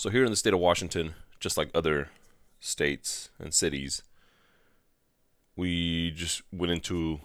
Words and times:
So 0.00 0.08
here 0.08 0.24
in 0.24 0.30
the 0.30 0.36
state 0.36 0.54
of 0.54 0.60
Washington, 0.60 1.12
just 1.40 1.58
like 1.58 1.68
other 1.74 2.08
states 2.58 3.28
and 3.38 3.52
cities, 3.52 4.02
we 5.56 6.10
just 6.12 6.40
went 6.50 6.72
into 6.72 7.20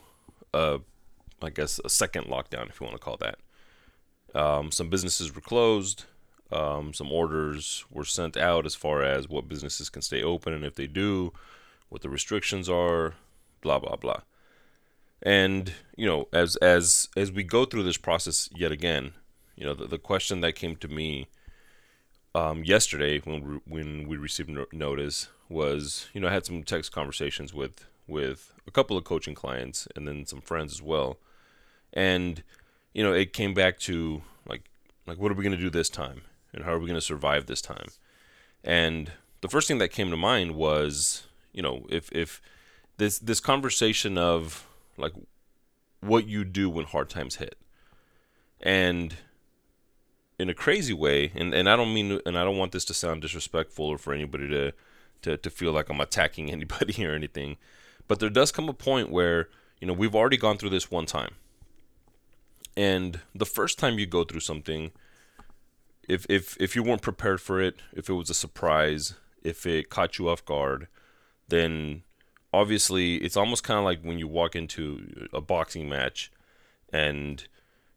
a, 0.54 0.82
I 1.42 1.52
guess, 1.52 1.80
a 1.86 1.90
second 1.90 2.26
lockdown, 2.26 2.68
if 2.68 2.82
you 2.82 2.86
want 2.86 2.98
to 2.98 3.02
call 3.02 3.16
that. 3.22 3.38
Um, 4.38 4.74
some 4.74 4.90
businesses 4.90 5.34
were 5.34 5.40
closed. 5.40 6.04
Um, 6.52 6.94
some 6.94 7.14
orders 7.14 7.86
were 7.90 8.04
sent 8.04 8.36
out 8.36 8.66
as 8.66 8.76
far 8.76 9.04
as 9.04 9.30
what 9.30 9.48
businesses 9.48 9.90
can 9.90 10.02
stay 10.02 10.22
open 10.22 10.52
and 10.52 10.66
if 10.66 10.76
they 10.76 10.88
do, 10.88 11.32
what 11.88 12.02
the 12.02 12.10
restrictions 12.10 12.68
are, 12.68 13.14
blah 13.62 13.80
blah 13.80 13.96
blah. 13.96 14.20
And 15.22 15.72
you 15.96 16.06
know, 16.06 16.28
as 16.34 16.58
as 16.58 17.08
as 17.16 17.32
we 17.32 17.44
go 17.44 17.64
through 17.64 17.84
this 17.84 17.96
process 17.96 18.50
yet 18.54 18.74
again, 18.74 19.14
you 19.56 19.66
know, 19.66 19.74
the, 19.74 19.88
the 19.88 19.98
question 19.98 20.42
that 20.42 20.56
came 20.56 20.76
to 20.76 20.90
me 20.90 21.30
um, 22.36 22.66
yesterday 22.66 23.20
when 23.20 23.48
we, 23.48 23.60
when 23.66 24.08
we 24.08 24.18
received 24.18 24.50
no- 24.50 24.66
notice 24.74 25.30
was, 25.48 26.08
you 26.14 26.20
know, 26.20 26.28
I 26.28 26.34
had 26.34 26.46
some 26.46 26.64
text 26.64 26.92
conversations 26.92 27.54
with 27.54 27.86
with 28.08 28.54
a 28.68 28.72
couple 28.72 28.98
of 28.98 29.04
coaching 29.04 29.34
clients 29.34 29.88
and 29.96 30.08
then 30.08 30.26
some 30.28 30.42
friends 30.42 30.74
as 30.74 30.82
well, 30.82 31.18
and 31.94 32.44
you 32.94 33.04
know, 33.04 33.14
it 33.14 33.32
came 33.32 33.54
back 33.54 33.80
to 33.80 34.22
like 34.48 34.70
like 35.08 35.18
what 35.18 35.32
are 35.32 35.36
we 35.36 35.44
going 35.44 35.56
to 35.56 35.64
do 35.64 35.70
this 35.70 35.90
time 35.90 36.22
and 36.54 36.66
how 36.66 36.74
are 36.74 36.80
we 36.80 36.88
going 36.88 37.00
to 37.00 37.02
survive 37.02 37.46
this 37.46 37.62
time? 37.62 37.88
And 38.64 39.14
the 39.40 39.48
first 39.48 39.68
thing 39.68 39.78
that 39.78 39.90
came 39.90 40.10
to 40.12 40.18
mind 40.18 40.56
was, 40.56 41.28
you 41.54 41.62
know, 41.62 41.86
if 41.90 42.12
if 42.12 42.42
this 42.98 43.18
this 43.18 43.40
conversation 43.40 44.18
of 44.18 44.68
like 44.98 45.14
what 46.02 46.28
you 46.28 46.44
do 46.44 46.70
when 46.70 46.86
hard 46.86 47.10
times 47.10 47.38
hit. 47.38 47.56
And 48.62 49.16
in 50.38 50.50
a 50.50 50.54
crazy 50.54 50.94
way, 50.94 51.32
and, 51.36 51.54
and 51.54 51.70
I 51.70 51.76
don't 51.76 51.94
mean 51.94 52.20
and 52.26 52.38
I 52.38 52.44
don't 52.44 52.58
want 52.58 52.72
this 52.72 52.86
to 52.86 52.94
sound 52.94 53.22
disrespectful 53.22 53.86
or 53.86 53.98
for 53.98 54.14
anybody 54.14 54.50
to, 54.50 54.74
to, 55.22 55.38
to 55.38 55.50
feel 55.50 55.72
like 55.72 55.90
I'm 55.90 56.02
attacking 56.02 56.52
anybody 56.52 57.06
or 57.06 57.14
anything. 57.14 57.58
But 58.08 58.20
there 58.20 58.30
does 58.30 58.52
come 58.52 58.70
a 58.70 58.74
point 58.74 59.10
where, 59.10 59.50
you 59.80 59.88
know, 59.88 59.94
we've 59.94 60.16
already 60.16 60.38
gone 60.38 60.58
through 60.58 60.70
this 60.70 60.92
one 60.92 61.06
time. 61.06 61.36
And 62.78 63.22
the 63.34 63.46
first 63.46 63.80
time 63.80 63.98
you 63.98 64.06
go 64.06 64.24
through 64.24 64.42
something, 64.42 64.92
if 66.08 66.26
if 66.30 66.58
if 66.60 66.76
you 66.76 66.84
weren't 66.84 67.02
prepared 67.02 67.42
for 67.42 67.62
it, 67.62 67.76
if 67.94 68.10
it 68.10 68.14
was 68.14 68.30
a 68.30 68.34
surprise, 68.34 69.16
if 69.44 69.66
it 69.66 69.90
caught 69.90 70.18
you 70.18 70.30
off 70.30 70.44
guard, 70.44 70.88
then 71.48 72.04
obviously 72.52 73.16
it's 73.16 73.38
almost 73.38 73.64
kind 73.64 73.80
of 73.80 73.86
like 73.86 74.02
when 74.02 74.20
you 74.20 74.28
walk 74.28 74.56
into 74.56 75.28
a 75.34 75.42
boxing 75.42 75.88
match 75.88 76.32
and 76.92 77.48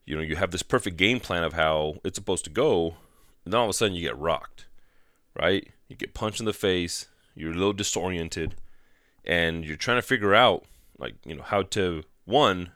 you 0.08 0.16
know 0.16 0.22
you 0.22 0.36
have 0.36 0.50
this 0.50 0.62
perfect 0.62 0.96
game 0.96 1.20
plan 1.20 1.44
of 1.44 1.52
how 1.52 1.96
it's 2.04 2.16
supposed 2.16 2.44
to 2.44 2.50
go 2.50 2.96
and 3.44 3.52
then 3.52 3.58
all 3.58 3.66
of 3.66 3.70
a 3.70 3.72
sudden 3.72 3.94
you 3.94 4.02
get 4.02 4.18
rocked 4.18 4.66
right 5.38 5.68
you 5.88 5.96
get 5.96 6.14
punched 6.14 6.40
in 6.40 6.46
the 6.46 6.52
face 6.52 7.06
you're 7.34 7.52
a 7.52 7.54
little 7.54 7.72
disoriented 7.72 8.54
and 9.24 9.64
you're 9.64 9.76
trying 9.76 9.98
to 9.98 10.02
figure 10.02 10.34
out 10.34 10.64
like 10.98 11.14
you 11.24 11.34
know 11.34 11.42
how 11.42 11.62
to 11.62 12.02
one 12.24 12.72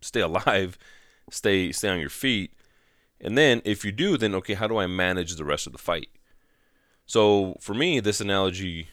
stay 0.00 0.20
alive 0.20 0.78
stay 1.30 1.72
stay 1.72 1.88
on 1.88 2.00
your 2.00 2.08
feet 2.08 2.52
and 3.20 3.36
then 3.36 3.62
if 3.64 3.84
you 3.84 3.92
do 3.92 4.16
then 4.16 4.34
okay 4.34 4.54
how 4.54 4.66
do 4.66 4.78
i 4.78 4.86
manage 4.86 5.34
the 5.36 5.44
rest 5.44 5.66
of 5.66 5.72
the 5.72 5.78
fight 5.78 6.08
so 7.06 7.56
for 7.60 7.74
me 7.74 8.00
this 8.00 8.20
analogy 8.20 8.88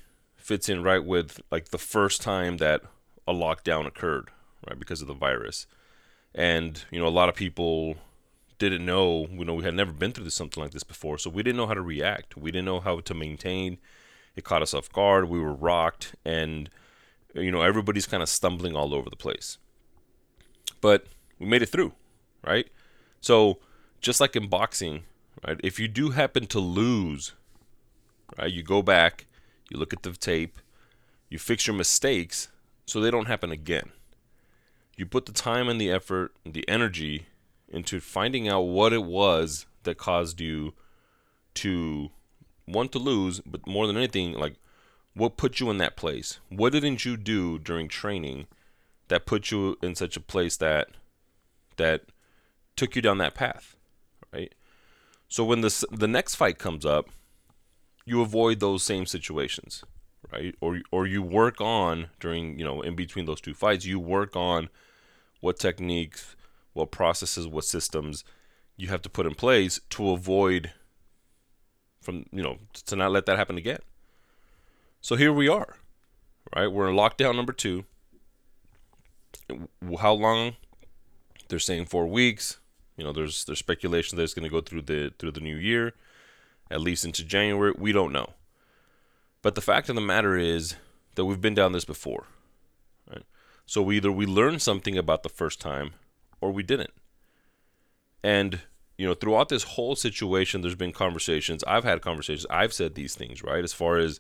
fits 0.46 0.70
in 0.70 0.84
right 0.84 1.04
with 1.04 1.42
like 1.52 1.70
the 1.70 1.78
first 1.78 2.22
time 2.22 2.58
that 2.58 2.84
a 3.28 3.34
lockdown 3.34 3.88
occurred, 3.88 4.30
right, 4.68 4.78
because 4.78 5.02
of 5.02 5.08
the 5.08 5.14
virus. 5.14 5.66
And 6.36 6.84
you 6.92 7.00
know, 7.00 7.08
a 7.08 7.10
lot 7.10 7.30
of 7.30 7.36
people 7.36 7.96
didn't 8.60 8.86
know. 8.86 9.28
You 9.32 9.46
know, 9.46 9.56
we 9.56 9.64
had 9.64 9.74
never 9.74 9.92
been 9.92 10.12
through 10.12 10.26
this, 10.26 10.36
something 10.36 10.62
like 10.62 10.72
this 10.72 10.84
before, 10.84 11.18
so 11.18 11.30
we 11.30 11.42
didn't 11.42 11.58
know 11.58 11.66
how 11.66 11.74
to 11.74 11.82
react. 11.82 12.38
We 12.38 12.52
didn't 12.52 12.66
know 12.66 12.80
how 12.80 13.00
to 13.00 13.14
maintain. 13.14 13.78
It 14.36 14.44
caught 14.44 14.62
us 14.62 14.74
off 14.74 14.92
guard. 14.92 15.30
We 15.30 15.40
were 15.40 15.54
rocked, 15.54 16.16
and 16.24 16.70
you 17.34 17.52
know, 17.52 17.62
everybody's 17.62 18.06
kind 18.06 18.22
of 18.22 18.30
stumbling 18.30 18.76
all 18.76 18.94
over 18.94 19.10
the 19.10 19.16
place. 19.16 19.58
But 20.82 21.08
we 21.40 21.48
made 21.48 21.62
it 21.62 21.70
through, 21.70 21.94
right? 22.46 22.68
So 23.22 23.60
just 24.02 24.20
like 24.20 24.36
in 24.36 24.48
boxing, 24.48 25.04
right? 25.48 25.60
If 25.64 25.80
you 25.80 25.88
do 25.88 26.12
happen 26.12 26.46
to 26.48 26.60
lose, 26.60 27.34
right, 28.38 28.52
you 28.52 28.62
go 28.62 28.82
back 28.82 29.26
you 29.70 29.78
look 29.78 29.94
at 29.94 30.04
the 30.04 30.12
tape, 30.14 30.60
you 31.30 31.40
fix 31.40 31.68
your 31.68 31.76
mistakes 31.76 32.50
so 32.86 33.00
they 33.00 33.12
don't 33.12 33.28
happen 33.28 33.52
again. 33.52 33.92
You 34.96 35.06
put 35.06 35.26
the 35.26 35.32
time 35.32 35.68
and 35.68 35.80
the 35.80 35.92
effort 35.92 36.34
and 36.44 36.54
the 36.54 36.68
energy 36.70 37.28
into 37.68 38.00
finding 38.00 38.48
out 38.48 38.62
what 38.62 38.94
it 38.94 39.04
was 39.04 39.66
that 39.84 39.98
caused 39.98 40.40
you 40.40 40.74
to 41.56 42.12
want 42.68 42.92
to 42.94 43.00
lose, 43.00 43.42
but 43.42 43.68
more 43.68 43.88
than 43.88 43.98
anything, 43.98 44.34
like 44.34 44.56
what 45.14 45.38
put 45.38 45.60
you 45.60 45.70
in 45.70 45.78
that 45.78 45.96
place? 45.96 46.40
What 46.50 46.74
didn't 46.74 47.06
you 47.06 47.18
do 47.18 47.58
during 47.58 47.88
training 47.88 48.48
that 49.08 49.26
put 49.26 49.52
you 49.52 49.78
in 49.82 49.96
such 49.96 50.18
a 50.18 50.22
place 50.22 50.58
that 50.58 50.90
that 51.78 52.04
took 52.76 52.96
you 52.96 53.02
down 53.02 53.18
that 53.20 53.36
path, 53.36 53.76
right? 54.34 54.54
So 55.28 55.44
when 55.44 55.62
the 55.62 55.86
the 55.92 56.08
next 56.08 56.36
fight 56.36 56.58
comes 56.58 56.86
up, 56.86 57.10
you 58.06 58.22
avoid 58.22 58.60
those 58.60 58.84
same 58.84 59.06
situations, 59.06 59.84
right? 60.32 60.56
Or 60.62 60.82
or 60.92 61.08
you 61.08 61.22
work 61.22 61.62
on 61.62 62.08
during 62.20 62.58
you 62.60 62.66
know 62.66 62.82
in 62.82 62.96
between 62.96 63.26
those 63.26 63.42
two 63.42 63.54
fights, 63.54 63.86
you 63.86 64.00
work 64.00 64.36
on 64.36 64.70
what 65.42 65.60
techniques, 65.60 66.36
what 66.74 66.92
processes, 66.92 67.48
what 67.48 67.66
systems 67.66 68.24
you 68.78 68.88
have 68.90 69.02
to 69.04 69.10
put 69.10 69.26
in 69.26 69.36
place 69.36 69.80
to 69.92 70.12
avoid 70.12 70.72
from 72.02 72.26
you 72.32 72.44
know 72.44 72.58
to 72.86 72.96
not 72.96 73.12
let 73.12 73.26
that 73.26 73.38
happen 73.38 73.58
again. 73.58 73.80
So 75.02 75.16
here 75.16 75.34
we 75.34 75.48
are, 75.48 75.78
right? 76.56 76.68
We're 76.68 76.90
in 76.90 76.96
lockdown 76.96 77.36
number 77.36 77.54
two. 77.54 77.86
How 80.00 80.14
long? 80.14 80.56
They're 81.48 81.60
saying 81.60 81.86
four 81.86 82.08
weeks. 82.08 82.58
You 82.98 83.04
know, 83.04 83.14
there's 83.14 83.46
there's 83.46 83.60
speculation 83.60 84.18
that 84.18 84.24
it's 84.24 84.34
going 84.34 84.44
to 84.44 84.50
go 84.50 84.62
through 84.62 84.84
the 84.84 85.14
through 85.20 85.32
the 85.32 85.42
new 85.42 85.58
year 85.58 85.94
at 86.70 86.82
least 86.82 87.06
into 87.06 87.24
January. 87.24 87.74
We 87.78 87.92
don't 87.92 88.12
know. 88.12 88.34
But 89.46 89.54
the 89.54 89.62
fact 89.62 89.90
of 89.90 89.96
the 89.96 90.02
matter 90.02 90.36
is 90.36 90.76
that 91.14 91.26
we've 91.26 91.40
been 91.40 91.54
down 91.54 91.72
this 91.72 91.86
before. 91.86 92.26
Right? 93.08 93.22
So 93.68 93.92
either 93.92 94.12
we 94.12 94.26
learned 94.26 94.64
something 94.64 94.98
about 94.98 95.22
the 95.22 95.30
first 95.30 95.62
time 95.62 95.94
or 96.42 96.52
we 96.52 96.64
didn't. 96.64 96.90
And 98.24 98.62
you 98.98 99.06
know, 99.06 99.14
throughout 99.14 99.50
this 99.50 99.62
whole 99.62 99.96
situation, 99.96 100.62
there's 100.62 100.74
been 100.74 100.92
conversations. 100.92 101.64
I've 101.68 101.84
had 101.84 102.02
conversations. 102.02 102.48
I've 102.50 102.74
said 102.74 102.96
these 102.96 103.14
things, 103.14 103.44
right? 103.44 103.64
As 103.64 103.72
far 103.72 104.00
as, 104.00 104.20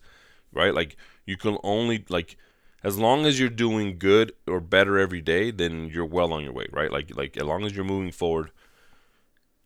right, 0.53 0.75
like 0.75 0.95
you 1.25 1.37
can 1.37 1.57
only 1.63 2.05
like, 2.07 2.37
as 2.83 2.99
long 2.99 3.25
as 3.25 3.39
you're 3.39 3.49
doing 3.49 3.97
good 3.97 4.31
or 4.45 4.59
better 4.59 4.99
every 4.99 5.21
day, 5.21 5.49
then 5.49 5.89
you're 5.91 6.05
well 6.05 6.33
on 6.33 6.43
your 6.43 6.53
way, 6.53 6.67
right? 6.71 6.91
Like, 6.91 7.17
like 7.17 7.35
as 7.35 7.45
long 7.45 7.65
as 7.65 7.75
you're 7.75 7.83
moving 7.83 8.11
forward. 8.11 8.51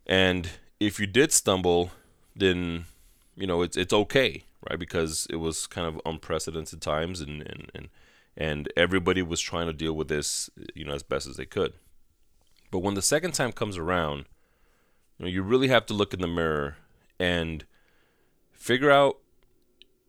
And 0.06 0.50
if 0.80 1.02
you 1.02 1.06
did 1.06 1.34
stumble, 1.34 1.91
then 2.34 2.86
you 3.36 3.46
know 3.46 3.62
it's 3.62 3.76
it's 3.76 3.91
okay, 3.91 4.44
right? 4.68 4.80
Because 4.80 5.28
it 5.30 5.38
was 5.38 5.68
kind 5.68 5.88
of 5.88 6.02
unprecedented 6.06 6.81
times, 6.81 7.22
and 7.22 7.42
and 7.42 7.72
and 7.75 7.90
and 8.38 8.72
everybody 8.75 9.22
was 9.22 9.42
trying 9.42 9.68
to 9.68 9.74
deal 9.74 9.94
with 9.94 10.08
this, 10.08 10.50
you 10.74 10.86
know, 10.86 10.94
as 10.94 11.03
best 11.03 11.28
as 11.28 11.38
they 11.38 11.46
could. 11.46 11.74
But 12.72 12.80
when 12.80 12.94
the 12.94 13.02
second 13.02 13.34
time 13.34 13.52
comes 13.52 13.78
around, 13.78 14.25
you 15.18 15.25
know, 15.25 15.28
you 15.28 15.42
really 15.42 15.68
have 15.68 15.86
to 15.88 15.94
look 15.94 16.14
in 16.14 16.22
the 16.22 16.28
mirror 16.28 16.78
and 17.20 17.66
figure 18.53 18.92
out 18.92 19.18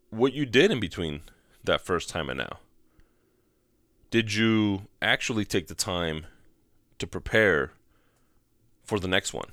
what 0.09 0.33
you 0.33 0.45
did 0.45 0.71
in 0.71 0.79
between 0.79 1.21
that 1.63 1.81
first 1.81 2.09
time 2.09 2.29
and 2.29 2.37
now. 2.37 2.59
Did 4.09 4.33
you 4.33 4.87
actually 5.01 5.45
take 5.45 5.67
the 5.67 5.75
time 5.75 6.25
to 6.99 7.07
prepare 7.07 7.71
for 8.83 8.99
the 8.99 9.07
next 9.07 9.33
one? 9.33 9.49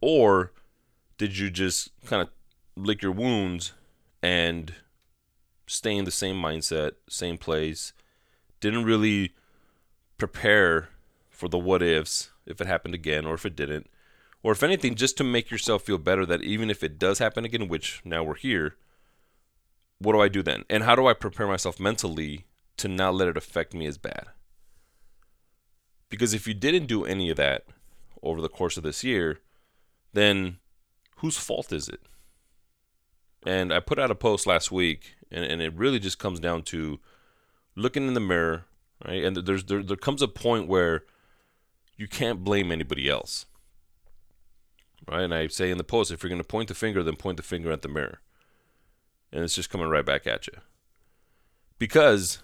Or 0.00 0.52
did 1.18 1.36
you 1.36 1.50
just 1.50 1.90
kind 2.04 2.22
of 2.22 2.28
lick 2.76 3.02
your 3.02 3.12
wounds 3.12 3.72
and 4.26 4.74
stay 5.68 5.96
in 5.96 6.04
the 6.04 6.10
same 6.10 6.34
mindset, 6.34 6.94
same 7.08 7.38
place? 7.38 7.92
Didn't 8.58 8.82
really 8.82 9.34
prepare 10.18 10.88
for 11.30 11.48
the 11.48 11.58
what 11.58 11.80
ifs 11.80 12.30
if 12.44 12.60
it 12.60 12.66
happened 12.66 12.94
again 12.94 13.24
or 13.24 13.34
if 13.34 13.46
it 13.46 13.54
didn't. 13.54 13.88
Or 14.42 14.50
if 14.50 14.64
anything, 14.64 14.96
just 14.96 15.16
to 15.18 15.24
make 15.24 15.48
yourself 15.48 15.82
feel 15.82 15.98
better 15.98 16.26
that 16.26 16.42
even 16.42 16.70
if 16.70 16.82
it 16.82 16.98
does 16.98 17.20
happen 17.20 17.44
again, 17.44 17.68
which 17.68 18.02
now 18.04 18.24
we're 18.24 18.34
here, 18.34 18.74
what 20.00 20.12
do 20.12 20.20
I 20.20 20.26
do 20.28 20.42
then? 20.42 20.64
And 20.68 20.82
how 20.82 20.96
do 20.96 21.06
I 21.06 21.14
prepare 21.14 21.46
myself 21.46 21.78
mentally 21.78 22.46
to 22.78 22.88
not 22.88 23.14
let 23.14 23.28
it 23.28 23.36
affect 23.36 23.74
me 23.74 23.86
as 23.86 23.96
bad? 23.96 24.26
Because 26.08 26.34
if 26.34 26.48
you 26.48 26.54
didn't 26.54 26.86
do 26.86 27.04
any 27.04 27.30
of 27.30 27.36
that 27.36 27.64
over 28.24 28.40
the 28.40 28.48
course 28.48 28.76
of 28.76 28.82
this 28.82 29.04
year, 29.04 29.38
then 30.14 30.58
whose 31.18 31.38
fault 31.38 31.72
is 31.72 31.88
it? 31.88 32.00
And 33.46 33.72
I 33.72 33.80
put 33.80 33.98
out 33.98 34.10
a 34.10 34.16
post 34.16 34.46
last 34.46 34.72
week, 34.72 35.14
and, 35.30 35.44
and 35.44 35.62
it 35.62 35.72
really 35.74 36.00
just 36.00 36.18
comes 36.18 36.40
down 36.40 36.62
to 36.64 37.00
looking 37.76 38.08
in 38.08 38.14
the 38.14 38.20
mirror, 38.20 38.66
right? 39.06 39.24
And 39.24 39.36
there's 39.36 39.64
there, 39.64 39.82
there 39.82 39.96
comes 39.96 40.20
a 40.20 40.28
point 40.28 40.68
where 40.68 41.04
you 41.96 42.08
can't 42.08 42.44
blame 42.44 42.72
anybody 42.72 43.08
else. 43.08 43.46
right? 45.08 45.22
And 45.22 45.34
I 45.34 45.46
say 45.46 45.70
in 45.70 45.78
the 45.78 45.84
post, 45.84 46.10
if 46.10 46.22
you're 46.22 46.30
going 46.30 46.42
to 46.42 46.46
point 46.46 46.68
the 46.68 46.74
finger, 46.74 47.02
then 47.02 47.16
point 47.16 47.38
the 47.38 47.42
finger 47.44 47.70
at 47.70 47.82
the 47.82 47.88
mirror. 47.88 48.20
And 49.32 49.44
it's 49.44 49.54
just 49.54 49.70
coming 49.70 49.88
right 49.88 50.04
back 50.06 50.26
at 50.26 50.46
you. 50.48 50.54
Because 51.78 52.40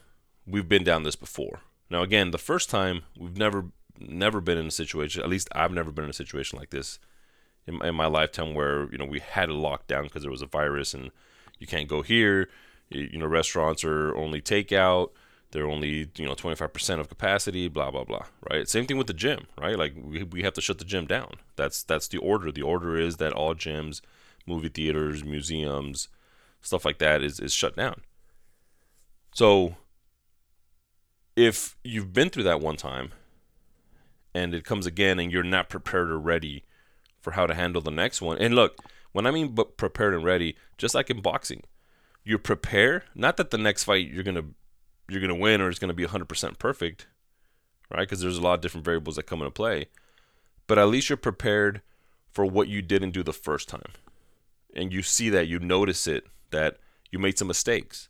we've 0.46 0.68
been 0.68 0.84
down 0.84 1.02
this 1.02 1.16
before. 1.16 1.60
Now, 1.90 2.02
again, 2.02 2.30
the 2.30 2.38
first 2.38 2.70
time 2.70 3.02
we've 3.18 3.36
never 3.36 3.66
never 3.98 4.40
been 4.40 4.58
in 4.58 4.66
a 4.66 4.70
situation. 4.70 5.22
At 5.22 5.28
least 5.28 5.48
I've 5.52 5.72
never 5.72 5.92
been 5.92 6.04
in 6.04 6.10
a 6.10 6.14
situation 6.14 6.58
like 6.58 6.70
this 6.70 6.98
in, 7.66 7.84
in 7.84 7.94
my 7.94 8.06
lifetime 8.06 8.54
where 8.54 8.90
you 8.90 8.98
know 8.98 9.04
we 9.04 9.20
had 9.20 9.48
a 9.48 9.54
lockdown 9.54 10.04
because 10.04 10.22
there 10.22 10.30
was 10.30 10.42
a 10.42 10.46
virus 10.46 10.94
and 10.94 11.10
you 11.58 11.66
can't 11.66 11.88
go 11.88 12.02
here. 12.02 12.48
You, 12.90 13.08
you 13.12 13.18
know, 13.18 13.26
restaurants 13.26 13.84
are 13.84 14.14
only 14.16 14.40
takeout. 14.40 15.10
They're 15.52 15.68
only 15.68 16.10
you 16.16 16.26
know 16.26 16.34
25% 16.34 17.00
of 17.00 17.08
capacity. 17.08 17.68
Blah 17.68 17.90
blah 17.90 18.04
blah. 18.04 18.26
Right. 18.50 18.68
Same 18.68 18.86
thing 18.86 18.98
with 18.98 19.06
the 19.06 19.14
gym. 19.14 19.46
Right. 19.60 19.78
Like 19.78 19.94
we 19.96 20.22
we 20.24 20.42
have 20.42 20.54
to 20.54 20.60
shut 20.60 20.78
the 20.78 20.84
gym 20.84 21.06
down. 21.06 21.34
That's 21.56 21.82
that's 21.82 22.08
the 22.08 22.18
order. 22.18 22.50
The 22.50 22.62
order 22.62 22.96
is 22.96 23.16
that 23.18 23.32
all 23.32 23.54
gyms, 23.54 24.00
movie 24.46 24.68
theaters, 24.68 25.24
museums, 25.24 26.08
stuff 26.60 26.84
like 26.84 26.98
that 26.98 27.22
is 27.22 27.38
is 27.38 27.52
shut 27.52 27.76
down. 27.76 28.00
So 29.34 29.76
if 31.36 31.76
you've 31.82 32.12
been 32.12 32.28
through 32.28 32.42
that 32.42 32.60
one 32.60 32.76
time 32.76 33.12
and 34.34 34.54
it 34.54 34.64
comes 34.64 34.86
again 34.86 35.18
and 35.18 35.32
you're 35.32 35.42
not 35.42 35.68
prepared 35.68 36.10
or 36.10 36.18
ready 36.18 36.64
for 37.22 37.32
how 37.32 37.46
to 37.46 37.54
handle 37.54 37.80
the 37.80 37.90
next 37.90 38.20
one. 38.20 38.36
And 38.38 38.54
look, 38.54 38.78
when 39.12 39.26
I 39.26 39.30
mean 39.30 39.54
but 39.54 39.76
prepared 39.76 40.14
and 40.14 40.24
ready, 40.24 40.56
just 40.76 40.94
like 40.94 41.08
in 41.08 41.22
boxing, 41.22 41.62
you 42.24 42.38
prepare, 42.38 43.04
not 43.14 43.36
that 43.36 43.50
the 43.50 43.58
next 43.58 43.84
fight 43.84 44.08
you're 44.08 44.22
to 44.24 44.44
you're 45.08 45.26
to 45.26 45.34
win 45.34 45.60
or 45.60 45.68
it's 45.68 45.78
to 45.78 45.92
be 45.92 46.06
100% 46.06 46.58
perfect, 46.58 47.06
right? 47.90 48.00
Because 48.00 48.20
there's 48.20 48.38
a 48.38 48.42
lot 48.42 48.54
of 48.54 48.60
different 48.60 48.84
variables 48.84 49.16
that 49.16 49.24
come 49.24 49.40
into 49.40 49.50
play. 49.50 49.86
But 50.66 50.78
at 50.78 50.88
least 50.88 51.10
you're 51.10 51.16
prepared 51.16 51.82
for 52.30 52.46
what 52.46 52.68
you 52.68 52.80
didn't 52.80 53.10
do 53.10 53.22
the 53.22 53.32
first 53.32 53.68
time. 53.68 53.92
And 54.74 54.92
you 54.92 55.02
see 55.02 55.28
that, 55.30 55.48
you 55.48 55.58
notice 55.58 56.06
it, 56.06 56.24
that 56.50 56.78
you 57.10 57.18
made 57.18 57.36
some 57.36 57.48
mistakes, 57.48 58.08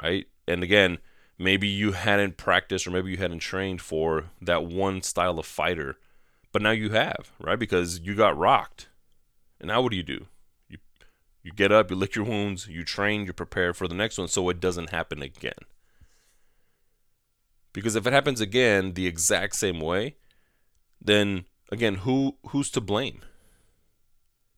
right? 0.00 0.26
And 0.46 0.62
again, 0.62 0.98
maybe 1.36 1.66
you 1.66 1.92
hadn't 1.92 2.36
practiced 2.36 2.86
or 2.86 2.90
maybe 2.90 3.10
you 3.10 3.16
hadn't 3.16 3.40
trained 3.40 3.80
for 3.80 4.26
that 4.40 4.64
one 4.64 5.02
style 5.02 5.38
of 5.38 5.46
fighter, 5.46 5.98
but 6.58 6.64
now 6.64 6.70
you 6.72 6.90
have, 6.90 7.30
right? 7.38 7.56
Because 7.56 8.00
you 8.00 8.16
got 8.16 8.36
rocked. 8.36 8.88
And 9.60 9.68
now 9.68 9.80
what 9.80 9.92
do 9.92 9.96
you 9.96 10.02
do? 10.02 10.26
You 10.68 10.78
you 11.44 11.52
get 11.52 11.70
up, 11.70 11.88
you 11.88 11.94
lick 11.94 12.16
your 12.16 12.24
wounds, 12.24 12.66
you 12.66 12.82
train, 12.82 13.26
you 13.26 13.32
prepare 13.32 13.72
for 13.72 13.86
the 13.86 13.94
next 13.94 14.18
one 14.18 14.26
so 14.26 14.48
it 14.48 14.58
doesn't 14.58 14.90
happen 14.90 15.22
again. 15.22 15.52
Because 17.72 17.94
if 17.94 18.08
it 18.08 18.12
happens 18.12 18.40
again 18.40 18.94
the 18.94 19.06
exact 19.06 19.54
same 19.54 19.78
way, 19.78 20.16
then 21.00 21.44
again, 21.70 21.94
who 21.98 22.38
who's 22.48 22.72
to 22.72 22.80
blame? 22.80 23.20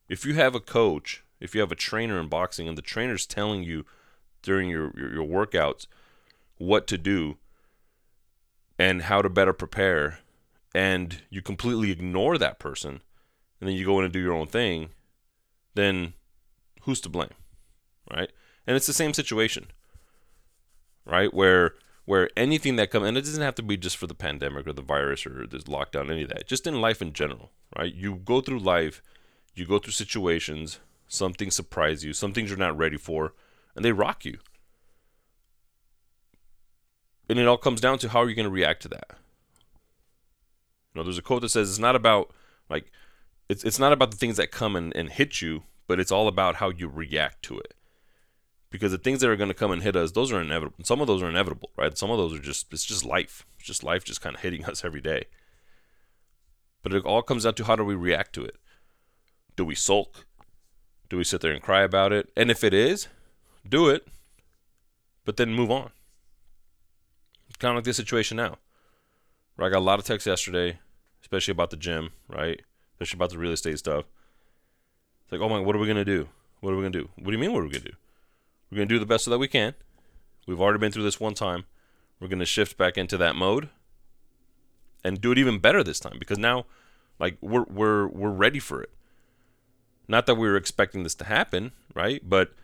If 0.08 0.24
you 0.24 0.32
have 0.36 0.54
a 0.54 0.60
coach, 0.60 1.22
if 1.38 1.54
you 1.54 1.60
have 1.60 1.70
a 1.70 1.76
trainer 1.76 2.18
in 2.18 2.28
boxing 2.28 2.66
and 2.66 2.78
the 2.78 2.82
trainer's 2.82 3.26
telling 3.26 3.62
you 3.62 3.84
during 4.40 4.70
your, 4.70 4.90
your, 4.96 5.16
your 5.16 5.26
workouts, 5.26 5.86
what 6.56 6.86
to 6.86 6.96
do 6.96 7.36
and 8.78 9.02
how 9.02 9.20
to 9.20 9.28
better 9.28 9.52
prepare 9.52 10.20
and 10.74 11.22
you 11.30 11.42
completely 11.42 11.90
ignore 11.90 12.38
that 12.38 12.58
person 12.58 13.00
and 13.60 13.68
then 13.68 13.76
you 13.76 13.84
go 13.84 13.98
in 13.98 14.04
and 14.04 14.12
do 14.12 14.20
your 14.20 14.32
own 14.32 14.46
thing, 14.46 14.90
then 15.74 16.14
who's 16.82 17.00
to 17.02 17.08
blame? 17.08 17.30
Right? 18.10 18.30
And 18.66 18.76
it's 18.76 18.86
the 18.86 18.92
same 18.92 19.14
situation. 19.14 19.66
Right? 21.04 21.32
Where 21.32 21.74
where 22.04 22.28
anything 22.36 22.74
that 22.76 22.90
comes 22.90 23.06
and 23.06 23.16
it 23.16 23.20
doesn't 23.20 23.42
have 23.42 23.54
to 23.54 23.62
be 23.62 23.76
just 23.76 23.96
for 23.96 24.08
the 24.08 24.14
pandemic 24.14 24.66
or 24.66 24.72
the 24.72 24.82
virus 24.82 25.24
or 25.24 25.46
this 25.46 25.64
lockdown, 25.64 26.10
any 26.10 26.22
of 26.22 26.28
that. 26.28 26.46
Just 26.46 26.66
in 26.66 26.80
life 26.80 27.00
in 27.00 27.12
general, 27.12 27.52
right? 27.78 27.94
You 27.94 28.16
go 28.16 28.40
through 28.40 28.58
life, 28.58 29.00
you 29.54 29.64
go 29.64 29.78
through 29.78 29.92
situations, 29.92 30.80
some 31.06 31.32
things 31.32 31.54
surprise 31.54 32.04
you, 32.04 32.12
some 32.12 32.32
things 32.32 32.50
you're 32.50 32.58
not 32.58 32.76
ready 32.76 32.96
for, 32.96 33.34
and 33.76 33.84
they 33.84 33.92
rock 33.92 34.24
you. 34.24 34.38
And 37.28 37.38
it 37.38 37.46
all 37.46 37.58
comes 37.58 37.80
down 37.80 37.98
to 37.98 38.08
how 38.08 38.22
are 38.22 38.28
you 38.28 38.34
going 38.34 38.44
to 38.44 38.50
react 38.50 38.82
to 38.82 38.88
that. 38.88 39.10
Know, 41.00 41.04
there's 41.04 41.18
a 41.18 41.22
quote 41.22 41.42
that 41.42 41.48
says 41.48 41.70
it's 41.70 41.78
not 41.78 41.96
about 41.96 42.32
like 42.68 42.90
it's 43.48 43.64
it's 43.64 43.78
not 43.78 43.92
about 43.92 44.10
the 44.10 44.16
things 44.16 44.36
that 44.36 44.50
come 44.50 44.76
and, 44.76 44.94
and 44.94 45.10
hit 45.10 45.40
you, 45.40 45.64
but 45.86 45.98
it's 45.98 46.12
all 46.12 46.28
about 46.28 46.56
how 46.56 46.70
you 46.70 46.88
react 46.88 47.42
to 47.44 47.58
it. 47.58 47.74
Because 48.70 48.92
the 48.92 48.98
things 48.98 49.20
that 49.20 49.30
are 49.30 49.36
going 49.36 49.48
to 49.48 49.54
come 49.54 49.72
and 49.72 49.82
hit 49.82 49.96
us, 49.96 50.12
those 50.12 50.30
are 50.30 50.40
inevitable. 50.40 50.84
Some 50.84 51.00
of 51.00 51.08
those 51.08 51.22
are 51.22 51.28
inevitable, 51.28 51.70
right? 51.76 51.96
Some 51.98 52.10
of 52.10 52.18
those 52.18 52.32
are 52.34 52.38
just 52.38 52.72
it's 52.72 52.84
just 52.84 53.04
life. 53.04 53.46
It's 53.58 53.66
just 53.66 53.82
life 53.82 54.04
just 54.04 54.20
kind 54.20 54.36
of 54.36 54.42
hitting 54.42 54.64
us 54.66 54.84
every 54.84 55.00
day. 55.00 55.24
But 56.82 56.94
it 56.94 57.04
all 57.04 57.22
comes 57.22 57.44
down 57.44 57.54
to 57.54 57.64
how 57.64 57.76
do 57.76 57.84
we 57.84 57.94
react 57.94 58.32
to 58.34 58.44
it? 58.44 58.56
Do 59.56 59.64
we 59.64 59.74
sulk? 59.74 60.26
Do 61.08 61.16
we 61.16 61.24
sit 61.24 61.40
there 61.40 61.52
and 61.52 61.62
cry 61.62 61.82
about 61.82 62.12
it? 62.12 62.30
And 62.36 62.50
if 62.50 62.62
it 62.62 62.72
is, 62.72 63.08
do 63.68 63.88
it, 63.88 64.06
but 65.24 65.36
then 65.36 65.52
move 65.52 65.70
on 65.70 65.90
kind 67.60 67.70
of 67.70 67.76
like 67.76 67.84
this 67.84 67.96
situation 67.96 68.36
now. 68.36 68.56
Right? 69.56 69.66
I 69.66 69.70
got 69.70 69.78
a 69.78 69.80
lot 69.80 69.98
of 69.98 70.04
texts 70.04 70.26
yesterday, 70.26 70.78
especially 71.30 71.52
about 71.52 71.70
the 71.70 71.76
gym, 71.76 72.10
right? 72.28 72.60
Especially 72.94 73.16
about 73.16 73.30
the 73.30 73.38
real 73.38 73.52
estate 73.52 73.78
stuff. 73.78 74.04
It's 75.22 75.30
like, 75.30 75.40
oh 75.40 75.48
my, 75.48 75.60
what 75.60 75.76
are 75.76 75.78
we 75.78 75.86
gonna 75.86 76.04
do? 76.04 76.28
What 76.60 76.72
are 76.72 76.76
we 76.76 76.82
gonna 76.82 76.90
do? 76.90 77.08
What 77.16 77.26
do 77.26 77.32
you 77.32 77.38
mean? 77.38 77.52
What 77.52 77.60
are 77.60 77.66
we 77.66 77.70
gonna 77.70 77.84
do? 77.84 77.96
We're 78.70 78.78
gonna 78.78 78.86
do 78.86 78.98
the 78.98 79.06
best 79.06 79.26
that 79.26 79.38
we 79.38 79.46
can. 79.46 79.74
We've 80.48 80.60
already 80.60 80.80
been 80.80 80.90
through 80.90 81.04
this 81.04 81.20
one 81.20 81.34
time. 81.34 81.66
We're 82.18 82.26
gonna 82.26 82.44
shift 82.44 82.76
back 82.76 82.98
into 82.98 83.16
that 83.18 83.36
mode 83.36 83.68
and 85.04 85.20
do 85.20 85.30
it 85.30 85.38
even 85.38 85.60
better 85.60 85.84
this 85.84 86.00
time 86.00 86.16
because 86.18 86.38
now, 86.38 86.66
like, 87.20 87.36
we're 87.40 87.64
we're 87.68 88.08
we're 88.08 88.30
ready 88.30 88.58
for 88.58 88.82
it. 88.82 88.90
Not 90.08 90.26
that 90.26 90.34
we 90.34 90.48
were 90.48 90.56
expecting 90.56 91.04
this 91.04 91.14
to 91.16 91.24
happen, 91.24 91.70
right? 91.94 92.28
But 92.28 92.54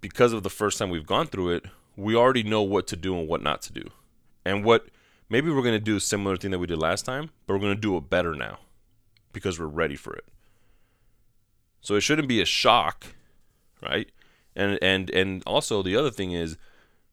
because 0.00 0.32
of 0.32 0.44
the 0.44 0.50
first 0.50 0.78
time 0.78 0.90
we've 0.90 1.06
gone 1.06 1.26
through 1.26 1.50
it, 1.50 1.64
we 1.96 2.14
already 2.14 2.44
know 2.44 2.62
what 2.62 2.86
to 2.88 2.96
do 2.96 3.18
and 3.18 3.26
what 3.26 3.42
not 3.42 3.60
to 3.62 3.72
do. 3.72 3.90
And 4.44 4.64
what 4.64 4.86
maybe 5.28 5.50
we're 5.50 5.62
going 5.62 5.74
to 5.74 5.80
do 5.80 5.96
a 5.96 6.00
similar 6.00 6.36
thing 6.36 6.50
that 6.50 6.58
we 6.58 6.66
did 6.66 6.78
last 6.78 7.04
time, 7.04 7.30
but 7.46 7.54
we're 7.54 7.60
going 7.60 7.74
to 7.74 7.80
do 7.80 7.96
it 7.96 8.10
better 8.10 8.34
now 8.34 8.58
because 9.32 9.58
we're 9.58 9.66
ready 9.66 9.96
for 9.96 10.14
it. 10.14 10.24
So 11.80 11.94
it 11.96 12.02
shouldn't 12.02 12.28
be 12.28 12.40
a 12.40 12.44
shock, 12.44 13.14
right? 13.82 14.10
And 14.54 14.78
and 14.82 15.10
and 15.10 15.42
also 15.46 15.82
the 15.82 15.96
other 15.96 16.10
thing 16.10 16.32
is 16.32 16.56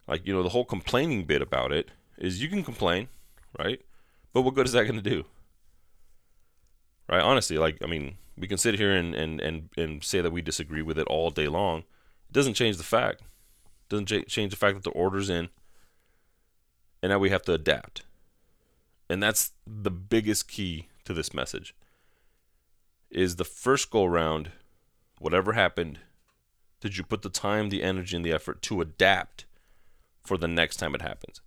like 0.08 0.26
you 0.28 0.34
know 0.34 0.44
the 0.44 0.50
whole 0.50 0.66
complaining 0.66 1.26
bit 1.26 1.42
about 1.42 1.72
it 1.72 1.90
is 2.18 2.42
you 2.42 2.50
can 2.50 2.64
complain, 2.64 3.08
right? 3.58 3.82
But 4.34 4.42
what 4.42 4.54
good 4.54 4.68
is 4.68 4.74
that 4.74 4.84
going 4.84 5.02
to 5.02 5.10
do? 5.10 5.26
Right? 7.08 7.22
Honestly, 7.22 7.58
like 7.58 7.78
I 7.84 7.88
mean, 7.88 8.18
we 8.38 8.48
can 8.48 8.58
sit 8.58 8.76
here 8.76 8.92
and 8.92 9.16
and 9.16 9.42
and 9.42 9.70
and 9.78 10.04
say 10.04 10.22
that 10.22 10.32
we 10.32 10.42
disagree 10.42 10.82
with 10.82 11.00
it 11.00 11.08
all 11.08 11.32
day 11.32 11.48
long. 11.48 11.80
It 11.80 12.34
doesn't 12.34 12.54
change 12.54 12.78
the 12.78 12.84
fact. 12.84 13.22
It 13.22 13.90
doesn't 13.90 14.28
change 14.28 14.52
the 14.52 14.58
fact 14.58 14.76
that 14.76 14.84
the 14.84 14.92
order's 14.92 15.30
in 15.30 15.50
and 17.02 17.12
now 17.12 17.20
we 17.20 17.30
have 17.30 17.44
to 17.44 17.54
adapt. 17.54 18.04
And 19.10 19.22
that's 19.24 19.52
the 19.66 19.92
biggest 19.92 20.48
key 20.48 20.88
to 21.06 21.14
this 21.14 21.34
message. 21.34 21.76
Is 23.10 23.38
the 23.38 23.46
first 23.46 23.90
go 23.90 24.06
round, 24.06 24.52
whatever 25.20 25.54
happened, 25.54 26.00
did 26.80 26.98
you 26.98 27.04
put 27.04 27.24
the 27.24 27.30
time, 27.30 27.70
the 27.70 27.84
energy, 27.84 28.16
and 28.16 28.26
the 28.26 28.32
effort 28.32 28.62
to 28.64 28.82
adapt 28.82 29.46
for 30.22 30.38
the 30.38 30.48
next 30.48 30.78
time 30.78 30.94
it 30.94 31.02
happens? 31.02 31.42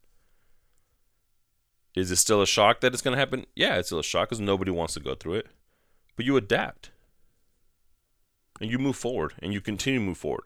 Is 1.94 2.10
it 2.10 2.16
still 2.16 2.42
a 2.42 2.46
shock 2.46 2.80
that 2.80 2.92
it's 2.92 3.02
going 3.02 3.14
to 3.14 3.18
happen? 3.18 3.46
Yeah, 3.54 3.76
it's 3.76 3.88
still 3.88 3.98
a 3.98 4.04
shock 4.04 4.30
because 4.30 4.40
nobody 4.40 4.70
wants 4.70 4.94
to 4.94 5.00
go 5.00 5.14
through 5.14 5.34
it. 5.34 5.46
But 6.16 6.24
you 6.24 6.36
adapt. 6.36 6.90
And 8.60 8.70
you 8.70 8.78
move 8.78 8.96
forward 8.96 9.34
and 9.40 9.52
you 9.52 9.60
continue 9.60 10.00
to 10.00 10.06
move 10.06 10.18
forward. 10.18 10.44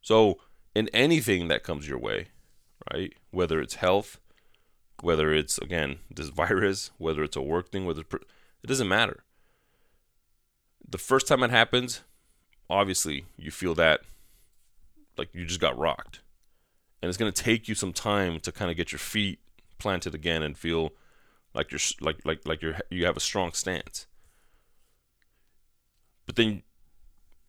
So, 0.00 0.38
in 0.74 0.88
anything 0.88 1.48
that 1.48 1.62
comes 1.62 1.88
your 1.88 1.98
way, 1.98 2.28
right? 2.92 3.14
Whether 3.30 3.60
it's 3.60 3.76
health, 3.76 4.18
whether 5.02 5.32
it's 5.32 5.58
again 5.58 5.98
this 6.10 6.28
virus, 6.28 6.90
whether 6.98 7.22
it's 7.22 7.36
a 7.36 7.42
work 7.42 7.70
thing, 7.70 7.84
whether 7.86 8.02
it 8.02 8.66
doesn't 8.66 8.88
matter. 8.88 9.24
The 10.88 10.98
first 10.98 11.28
time 11.28 11.42
it 11.42 11.50
happens, 11.50 12.02
obviously 12.68 13.26
you 13.36 13.50
feel 13.50 13.74
that 13.76 14.00
like 15.16 15.28
you 15.32 15.44
just 15.44 15.60
got 15.60 15.78
rocked, 15.78 16.20
and 17.00 17.08
it's 17.08 17.18
gonna 17.18 17.32
take 17.32 17.68
you 17.68 17.74
some 17.74 17.92
time 17.92 18.40
to 18.40 18.52
kind 18.52 18.70
of 18.70 18.76
get 18.76 18.92
your 18.92 18.98
feet 18.98 19.38
planted 19.78 20.14
again 20.14 20.42
and 20.42 20.58
feel 20.58 20.92
like 21.54 21.70
you're 21.70 21.80
like 22.00 22.20
like 22.24 22.46
like 22.46 22.62
you're 22.62 22.76
you 22.90 23.06
have 23.06 23.16
a 23.16 23.20
strong 23.20 23.52
stance. 23.52 24.06
But 26.26 26.36
then 26.36 26.62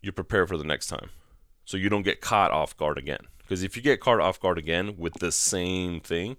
you 0.01 0.11
prepare 0.11 0.47
for 0.47 0.57
the 0.57 0.63
next 0.63 0.87
time, 0.87 1.09
so 1.71 1.77
you 1.77 1.89
don't 1.89 2.03
get 2.03 2.21
caught 2.21 2.51
off 2.51 2.75
guard 2.75 2.97
again. 2.97 3.27
Because 3.39 3.63
if 3.63 3.75
you 3.75 3.81
get 3.81 3.99
caught 3.99 4.19
off 4.19 4.39
guard 4.39 4.57
again 4.57 4.95
with 4.97 5.13
the 5.15 5.31
same 5.31 5.99
thing, 5.99 6.37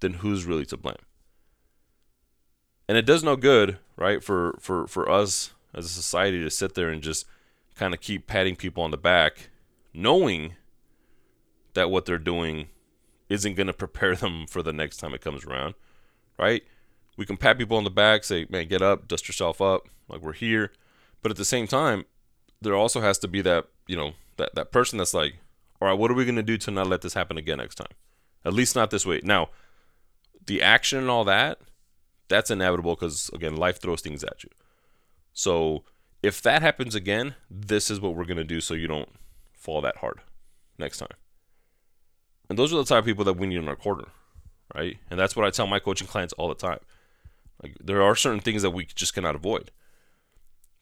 then 0.00 0.14
who's 0.14 0.44
really 0.44 0.66
to 0.66 0.76
blame? 0.76 0.96
And 2.88 2.98
it 2.98 3.06
does 3.06 3.22
no 3.22 3.36
good, 3.36 3.78
right, 3.96 4.22
for 4.22 4.56
for 4.60 4.86
for 4.86 5.08
us 5.08 5.52
as 5.74 5.84
a 5.84 5.88
society 5.88 6.42
to 6.42 6.50
sit 6.50 6.74
there 6.74 6.88
and 6.88 7.02
just 7.02 7.26
kind 7.74 7.94
of 7.94 8.00
keep 8.00 8.26
patting 8.26 8.56
people 8.56 8.82
on 8.82 8.90
the 8.90 8.96
back, 8.96 9.50
knowing 9.94 10.54
that 11.74 11.90
what 11.90 12.04
they're 12.04 12.18
doing 12.18 12.68
isn't 13.28 13.54
going 13.54 13.66
to 13.66 13.72
prepare 13.72 14.14
them 14.22 14.46
for 14.46 14.62
the 14.62 14.72
next 14.72 14.98
time 14.98 15.14
it 15.14 15.20
comes 15.20 15.44
around, 15.44 15.74
right? 16.38 16.62
we 17.16 17.26
can 17.26 17.36
pat 17.36 17.58
people 17.58 17.76
on 17.76 17.84
the 17.84 17.90
back, 17.90 18.24
say, 18.24 18.46
man, 18.48 18.68
get 18.68 18.82
up, 18.82 19.08
dust 19.08 19.28
yourself 19.28 19.60
up, 19.60 19.88
like 20.08 20.20
we're 20.20 20.32
here. 20.32 20.72
But 21.20 21.30
at 21.30 21.36
the 21.36 21.44
same 21.44 21.66
time, 21.66 22.04
there 22.60 22.74
also 22.74 23.00
has 23.00 23.18
to 23.18 23.28
be 23.28 23.42
that, 23.42 23.66
you 23.86 23.96
know, 23.96 24.12
that, 24.36 24.54
that 24.54 24.72
person 24.72 24.98
that's 24.98 25.14
like, 25.14 25.34
all 25.80 25.88
right, 25.88 25.98
what 25.98 26.10
are 26.10 26.14
we 26.14 26.24
to 26.24 26.42
do 26.42 26.56
to 26.58 26.70
not 26.70 26.86
let 26.86 27.02
this 27.02 27.14
happen 27.14 27.36
again 27.36 27.58
next 27.58 27.76
time? 27.76 27.92
At 28.44 28.52
least 28.52 28.76
not 28.76 28.90
this 28.90 29.06
way. 29.06 29.20
Now, 29.22 29.50
the 30.46 30.62
action 30.62 30.98
and 30.98 31.10
all 31.10 31.24
that, 31.24 31.58
that's 32.28 32.50
inevitable 32.50 32.94
because, 32.94 33.30
again, 33.32 33.56
life 33.56 33.80
throws 33.80 34.00
things 34.00 34.24
at 34.24 34.42
you. 34.42 34.50
So 35.32 35.84
if 36.22 36.40
that 36.42 36.62
happens 36.62 36.94
again, 36.94 37.34
this 37.50 37.90
is 37.90 38.00
what 38.00 38.14
we're 38.14 38.24
to 38.24 38.44
do 38.44 38.60
so 38.60 38.74
you 38.74 38.86
don't 38.86 39.08
fall 39.52 39.80
that 39.80 39.98
hard 39.98 40.20
next 40.78 40.98
time. 40.98 41.16
And 42.48 42.58
those 42.58 42.72
are 42.72 42.76
the 42.76 42.84
type 42.84 43.00
of 43.00 43.04
people 43.04 43.24
that 43.24 43.34
we 43.34 43.46
need 43.46 43.58
in 43.58 43.68
our 43.68 43.76
corner, 43.76 44.08
right? 44.74 44.98
And 45.10 45.18
that's 45.18 45.34
what 45.34 45.46
I 45.46 45.50
tell 45.50 45.66
my 45.66 45.78
coaching 45.78 46.06
clients 46.06 46.32
all 46.34 46.48
the 46.48 46.54
time. 46.54 46.80
Like 47.62 47.76
there 47.80 48.02
are 48.02 48.16
certain 48.16 48.40
things 48.40 48.62
that 48.62 48.70
we 48.70 48.86
just 48.86 49.14
cannot 49.14 49.34
avoid. 49.34 49.70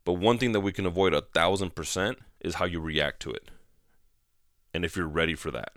But 0.05 0.15
one 0.15 0.39
thing 0.39 0.53
that 0.53 0.61
we 0.61 0.73
can 0.73 0.87
avoid 0.87 1.15
a 1.15 1.21
thousand 1.21 1.75
percent 1.75 2.19
is 2.41 2.57
how 2.57 2.65
you 2.65 2.81
react 2.81 3.21
to 3.21 3.31
it. 3.31 3.51
And 4.73 4.85
if 4.85 4.97
you're 4.97 5.07
ready 5.07 5.35
for 5.35 5.51
that. 5.51 5.73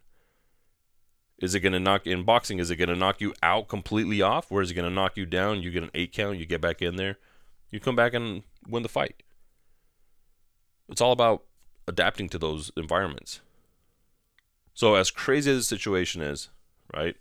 Is 1.40 1.56
it 1.56 1.62
going 1.62 1.74
to 1.74 1.80
knock 1.80 2.08
in 2.08 2.24
boxing? 2.24 2.60
Is 2.60 2.72
it 2.72 2.78
going 2.78 2.90
to 2.90 2.96
knock 2.96 3.20
you 3.20 3.34
out 3.42 3.68
completely 3.68 4.22
off? 4.22 4.52
Or 4.52 4.62
is 4.62 4.72
it 4.72 4.76
going 4.76 4.88
to 4.88 4.94
knock 4.94 5.18
you 5.18 5.26
down? 5.26 5.62
You 5.62 5.72
get 5.72 5.84
an 5.84 5.92
eight 5.94 6.14
count, 6.14 6.38
you 6.38 6.46
get 6.46 6.62
back 6.62 6.82
in 6.82 6.96
there, 6.96 7.18
you 7.70 7.80
come 7.80 7.96
back 7.96 8.14
and 8.14 8.44
win 8.68 8.84
the 8.84 8.90
fight. 8.90 9.24
It's 10.90 11.02
all 11.02 11.12
about 11.12 11.44
adapting 11.88 12.30
to 12.30 12.38
those 12.38 12.72
environments. 12.78 13.42
So 14.74 14.96
as 14.96 15.12
crazy 15.12 15.52
as 15.52 15.58
the 15.58 15.64
situation 15.64 16.22
is, 16.22 16.50
right? 16.96 17.16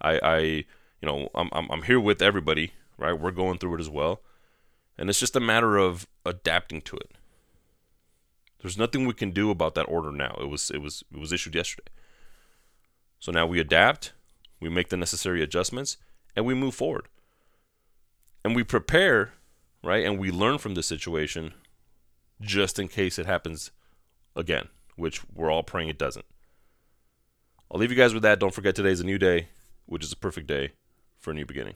I, 0.00 0.20
I 0.22 0.38
you 0.38 0.64
know, 1.06 1.28
I'm, 1.34 1.48
I'm, 1.52 1.68
I'm 1.70 1.82
here 1.82 2.00
with 2.00 2.22
everybody, 2.22 2.72
right? 2.98 3.18
We're 3.18 3.30
going 3.30 3.58
through 3.58 3.76
it 3.76 3.80
as 3.80 3.90
well. 3.90 4.20
And 4.98 5.10
it's 5.10 5.20
just 5.20 5.36
a 5.36 5.40
matter 5.40 5.76
of 5.76 6.06
adapting 6.24 6.80
to 6.82 6.96
it. 6.96 7.12
There's 8.60 8.78
nothing 8.78 9.06
we 9.06 9.12
can 9.12 9.30
do 9.30 9.50
about 9.50 9.74
that 9.74 9.84
order 9.84 10.10
now. 10.10 10.36
It 10.40 10.48
was 10.48 10.70
it 10.70 10.78
was 10.78 11.04
it 11.12 11.18
was 11.18 11.32
issued 11.32 11.54
yesterday. 11.54 11.90
So 13.18 13.32
now 13.32 13.46
we 13.46 13.60
adapt, 13.60 14.12
we 14.60 14.68
make 14.68 14.88
the 14.88 14.96
necessary 14.96 15.42
adjustments, 15.42 15.96
and 16.34 16.44
we 16.44 16.54
move 16.54 16.74
forward. 16.74 17.08
And 18.44 18.54
we 18.54 18.62
prepare, 18.62 19.32
right? 19.82 20.04
And 20.04 20.18
we 20.18 20.30
learn 20.30 20.58
from 20.58 20.74
the 20.74 20.82
situation 20.82 21.54
just 22.40 22.78
in 22.78 22.88
case 22.88 23.18
it 23.18 23.26
happens 23.26 23.70
again, 24.34 24.68
which 24.96 25.22
we're 25.34 25.50
all 25.50 25.62
praying 25.62 25.88
it 25.88 25.98
doesn't. 25.98 26.26
I'll 27.70 27.80
leave 27.80 27.90
you 27.90 27.96
guys 27.96 28.14
with 28.14 28.22
that. 28.22 28.38
Don't 28.38 28.54
forget 28.54 28.74
today's 28.74 29.00
a 29.00 29.04
new 29.04 29.18
day, 29.18 29.48
which 29.86 30.04
is 30.04 30.12
a 30.12 30.16
perfect 30.16 30.46
day 30.46 30.72
for 31.18 31.30
a 31.30 31.34
new 31.34 31.46
beginning. 31.46 31.74